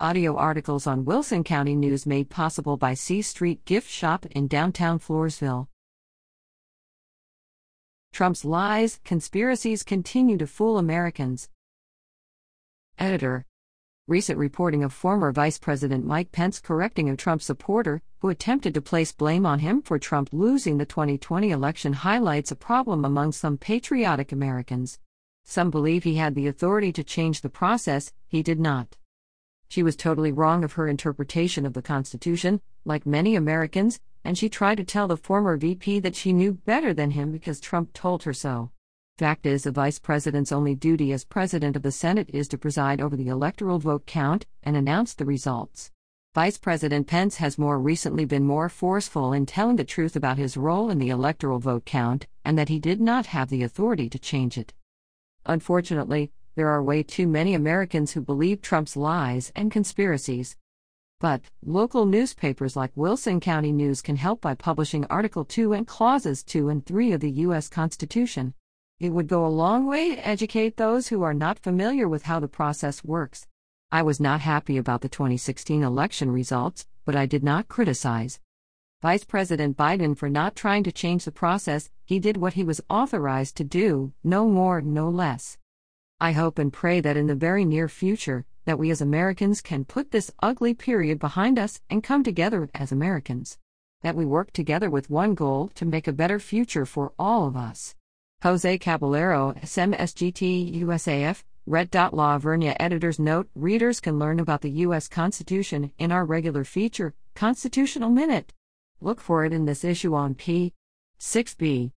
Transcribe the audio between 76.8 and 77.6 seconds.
but I did